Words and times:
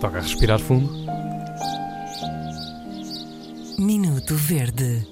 Toca 0.00 0.18
a 0.18 0.20
respirar 0.20 0.60
fundo. 0.60 0.92
Minuto 3.78 4.34
Verde. 4.36 5.11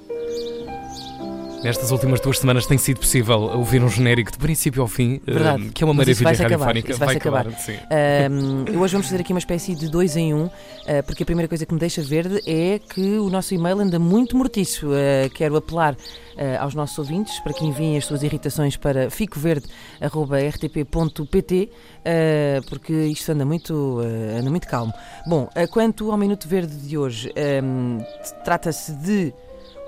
Nestas 1.62 1.90
últimas 1.90 2.20
duas 2.20 2.38
semanas 2.38 2.64
tem 2.64 2.78
sido 2.78 3.00
possível 3.00 3.38
ouvir 3.38 3.82
um 3.82 3.88
genérico 3.88 4.32
de 4.32 4.38
princípio 4.38 4.80
ao 4.80 4.88
fim, 4.88 5.20
eh, 5.26 5.32
Verdade. 5.32 5.68
que 5.74 5.84
é 5.84 5.86
uma 5.86 5.92
Mas 5.92 6.08
isso 6.08 6.24
maravilha 6.24 6.48
vai-se 6.48 6.54
acabar, 6.54 6.76
isso 6.78 6.98
vai-se 6.98 7.16
acabar. 7.18 7.52
sim. 7.58 7.76
Ahm, 7.90 8.64
hoje 8.80 8.92
vamos 8.92 9.06
fazer 9.08 9.20
aqui 9.20 9.30
uma 9.34 9.38
espécie 9.38 9.74
de 9.74 9.90
dois 9.90 10.16
em 10.16 10.32
um, 10.32 10.46
ah, 10.46 11.02
porque 11.04 11.22
a 11.22 11.26
primeira 11.26 11.46
coisa 11.46 11.66
que 11.66 11.74
me 11.74 11.78
deixa 11.78 12.00
verde 12.00 12.40
é 12.46 12.78
que 12.78 13.18
o 13.18 13.28
nosso 13.28 13.54
e-mail 13.54 13.78
anda 13.78 13.98
muito 13.98 14.38
mortiço. 14.38 14.88
Ah, 14.90 15.28
quero 15.34 15.54
apelar 15.54 15.94
ah, 16.38 16.62
aos 16.62 16.74
nossos 16.74 16.98
ouvintes 16.98 17.38
para 17.40 17.52
que 17.52 17.62
enviem 17.62 17.98
as 17.98 18.06
suas 18.06 18.22
irritações 18.22 18.78
para 18.78 19.10
ficoverde.rtp.pt, 19.10 21.70
ah, 22.06 22.60
porque 22.70 22.92
isto 23.04 23.32
anda 23.32 23.44
muito, 23.44 23.98
anda 24.38 24.48
muito 24.48 24.66
calmo. 24.66 24.94
Bom, 25.26 25.46
quanto 25.70 26.10
ao 26.10 26.16
Minuto 26.16 26.48
Verde 26.48 26.74
de 26.74 26.96
hoje, 26.96 27.30
ahm, 27.36 27.98
trata-se 28.44 28.92
de 28.94 29.34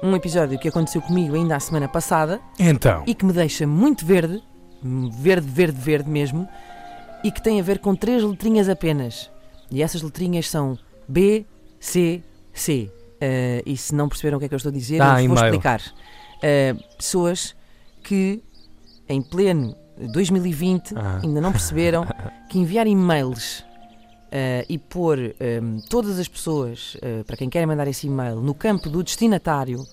um 0.02 0.14
episódio 0.16 0.58
que 0.58 0.68
aconteceu 0.68 1.00
comigo 1.00 1.34
ainda 1.34 1.54
a 1.56 1.60
semana 1.60 1.88
passada 1.88 2.40
Então, 2.58 3.04
e 3.06 3.14
que 3.14 3.24
me 3.24 3.32
deixa 3.32 3.66
muito 3.66 4.04
verde, 4.04 4.42
verde, 4.82 5.46
verde, 5.46 5.80
verde 5.80 6.10
mesmo, 6.10 6.48
e 7.22 7.30
que 7.30 7.40
tem 7.40 7.60
a 7.60 7.62
ver 7.62 7.78
com 7.78 7.94
três 7.94 8.22
letrinhas 8.22 8.68
apenas. 8.68 9.30
E 9.70 9.82
essas 9.82 10.02
letrinhas 10.02 10.48
são 10.50 10.76
B, 11.08 11.46
C, 11.78 12.22
C. 12.52 12.90
Eh, 13.20 13.62
e 13.64 13.76
se 13.76 13.94
não 13.94 14.08
perceberam 14.08 14.36
o 14.36 14.40
que 14.40 14.46
é 14.46 14.48
que 14.48 14.54
eu 14.54 14.56
estou 14.56 14.70
a 14.70 14.72
dizer, 14.74 15.00
eu 15.00 15.28
vou 15.28 15.36
explicar. 15.36 15.80
Eh, 16.42 16.74
pessoas 16.96 17.54
que, 18.02 18.42
em 19.08 19.22
pleno 19.22 19.76
2020, 20.12 20.94
Ah. 20.96 21.20
ainda 21.22 21.40
não 21.40 21.52
perceberam 21.52 22.04
que 22.50 22.58
enviar 22.58 22.86
e-mails 22.88 23.64
eh, 24.32 24.64
e 24.68 24.78
pôr 24.78 25.18
eh, 25.38 25.60
todas 25.90 26.18
as 26.18 26.26
pessoas, 26.26 26.96
eh, 27.02 27.22
para 27.26 27.36
quem 27.36 27.50
quer 27.50 27.66
mandar 27.66 27.86
esse 27.86 28.06
e-mail, 28.06 28.36
no 28.40 28.54
campo 28.54 28.88
do 28.88 29.02
destinatário, 29.02 29.86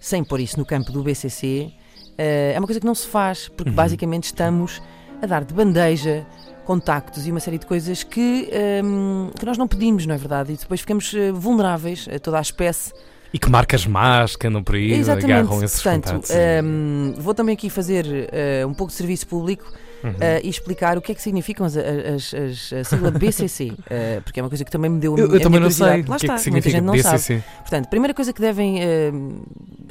sem 0.00 0.22
pôr 0.24 0.40
isso 0.40 0.58
no 0.58 0.66
campo 0.66 0.90
do 0.92 1.02
BCC, 1.02 1.72
eh, 2.18 2.52
é 2.54 2.58
uma 2.58 2.66
coisa 2.66 2.80
que 2.80 2.86
não 2.86 2.94
se 2.94 3.06
faz, 3.06 3.48
porque 3.48 3.70
Uhum. 3.70 3.76
basicamente 3.76 4.24
estamos 4.24 4.82
a 5.22 5.26
dar 5.26 5.44
de 5.44 5.54
bandeja 5.54 6.26
contactos 6.66 7.26
e 7.26 7.30
uma 7.30 7.40
série 7.40 7.58
de 7.58 7.66
coisas 7.66 8.02
que, 8.02 8.48
ehm, 8.50 9.30
que 9.38 9.44
nós 9.46 9.56
não 9.58 9.68
pedimos, 9.68 10.06
não 10.06 10.14
é 10.14 10.18
verdade? 10.18 10.52
E 10.52 10.56
depois 10.56 10.80
ficamos 10.80 11.14
vulneráveis 11.34 12.08
a 12.14 12.18
toda 12.18 12.38
a 12.38 12.40
espécie. 12.42 12.92
e 13.32 13.38
que 13.38 13.50
marcas 13.50 13.84
más 13.84 14.36
que 14.36 14.46
andam 14.46 14.62
por 14.62 14.76
aí 14.76 14.92
Exatamente. 14.92 15.32
agarram 15.32 15.62
esses 15.64 15.82
Portanto, 15.82 16.04
contatos. 16.04 16.30
ehm, 16.30 17.14
vou 17.18 17.34
também 17.34 17.52
aqui 17.54 17.68
fazer 17.68 18.06
eh, 18.32 18.64
um 18.64 18.72
pouco 18.72 18.92
de 18.92 18.96
serviço 18.96 19.26
público 19.26 19.72
Uhum. 20.04 20.14
eh, 20.20 20.40
e 20.44 20.48
explicar 20.50 20.98
o 20.98 21.00
que 21.00 21.12
é 21.12 21.14
que 21.14 21.22
significam 21.22 21.64
as, 21.64 21.74
as, 21.76 22.34
as- 22.34 22.72
a 22.74 22.84
sigla 22.84 23.10
BCC, 23.18 23.72
eh, 23.88 24.20
porque 24.22 24.38
é 24.38 24.42
uma 24.42 24.50
coisa 24.50 24.64
que 24.64 24.70
também 24.70 24.90
me 24.90 25.00
deu 25.00 25.14
a 25.14 25.18
eu, 25.18 25.26
minha 25.26 25.38
eu 25.38 25.42
também 25.42 25.58
não 25.60 25.70
sei 25.70 25.86
Lá 25.86 25.92
o 25.96 26.04
que 26.04 26.12
é 26.12 26.16
está, 26.16 26.34
que 26.34 26.40
significa 26.42 26.82
muita 26.82 26.98
gente 26.98 27.02
não 27.04 27.10
sabe. 27.10 27.16
BCC. 27.40 27.42
Portanto, 27.60 27.86
a 27.86 27.88
primeira 27.88 28.12
coisa 28.14 28.32
que 28.32 28.40
devem 28.40 28.82
eh, 28.82 29.10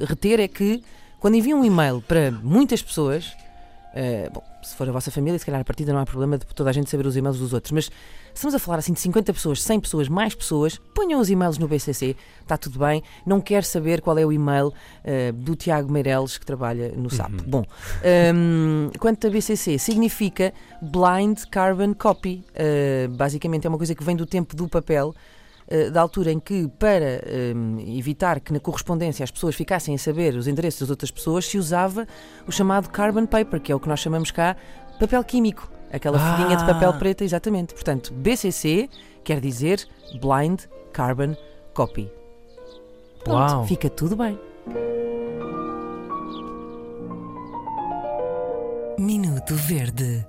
reter 0.06 0.40
é 0.40 0.48
que 0.48 0.84
quando 1.20 1.36
enviam 1.36 1.62
um 1.62 1.66
e-mail 1.66 2.02
para 2.08 2.30
muitas 2.32 2.82
pessoas, 2.82 3.34
eh, 3.94 4.30
bom, 4.34 4.44
se 4.62 4.76
for 4.76 4.88
a 4.90 4.92
vossa 4.92 5.12
família, 5.12 5.38
se 5.38 5.46
calhar 5.46 5.62
a 5.62 5.64
partida 5.64 5.94
não 5.94 6.00
há 6.00 6.06
problema 6.06 6.38
de 6.38 6.46
toda 6.48 6.70
a 6.70 6.74
gente 6.74 6.90
saber 6.90 7.06
os 7.06 7.16
e-mails 7.16 7.38
dos 7.38 7.54
outros, 7.54 7.72
mas 7.72 7.86
se 7.86 7.92
estamos 8.34 8.56
a 8.56 8.60
falar 8.60 8.80
assim 8.80 8.94
de 8.94 9.00
50 9.00 9.32
pessoas, 9.34 9.62
100 9.62 9.80
pessoas, 9.80 10.10
mais 10.10 10.34
pessoas, 10.34 10.80
ponham 10.96 11.20
os 11.20 11.30
e-mails 11.30 11.58
no 11.58 11.68
BCC, 11.68 12.16
está 12.42 12.58
tudo 12.58 12.80
bem. 12.80 13.04
Não 13.26 13.40
quero 13.40 13.66
saber 13.66 14.02
qual 14.02 14.18
é 14.18 14.26
o 14.26 14.32
e-mail 14.32 14.74
eh, 15.04 15.32
do 15.32 15.56
Tiago 15.56 15.92
Meireles 15.92 16.38
que 16.38 16.46
trabalha 16.46 16.92
no 16.96 17.10
SAP. 17.10 17.32
Uhum. 17.32 17.38
Bom, 17.46 17.66
ehm, 18.04 18.90
quanto 19.00 19.28
a 19.28 19.30
BCC, 19.30 19.78
significa 19.78 20.54
Blind 20.82 21.44
Carbon 21.52 21.94
Copy. 21.94 22.44
Eh, 22.56 23.08
basicamente 23.12 23.68
é 23.68 23.70
uma 23.70 23.78
coisa 23.78 23.94
que 23.94 24.04
vem 24.04 24.16
do 24.16 24.26
tempo 24.26 24.56
do 24.56 24.68
papel 24.68 25.14
da 25.92 26.02
altura 26.02 26.32
em 26.32 26.40
que, 26.40 26.68
para 26.80 27.06
eh, 27.06 27.54
evitar 27.88 28.40
que 28.40 28.52
na 28.54 28.60
correspondência 28.60 29.24
as 29.24 29.32
pessoas 29.32 29.56
ficassem 29.56 29.96
a 29.96 29.98
saber 29.98 30.36
os 30.36 30.48
endereços 30.48 30.82
das 30.82 30.90
outras 30.90 31.10
pessoas, 31.12 31.46
se 31.46 31.58
usava 31.58 32.08
o 32.48 32.52
chamado 32.52 32.90
carbon 32.90 33.26
paper, 33.26 33.60
que 33.62 33.72
é 33.72 33.76
o 33.76 33.80
que 33.80 33.88
nós 33.88 34.00
chamamos 34.00 34.30
cá 34.32 34.56
papel 35.00 35.24
químico. 35.24 35.70
Aquela 35.92 36.18
Ah. 36.18 36.38
folhinha 36.38 36.58
de 36.58 36.66
papel 36.66 36.94
preta, 36.94 37.24
exatamente. 37.24 37.74
Portanto, 37.74 38.14
BCC 38.14 38.90
quer 39.24 39.40
dizer 39.40 39.88
Blind 40.20 40.62
Carbon 40.92 41.36
Copy. 41.74 42.12
Pronto, 43.24 43.54
Uau. 43.54 43.66
fica 43.66 43.90
tudo 43.90 44.16
bem. 44.16 44.38
Minuto 49.00 49.56
Verde. 49.56 50.22